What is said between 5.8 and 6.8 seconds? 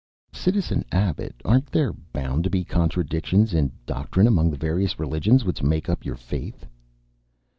up your faith?"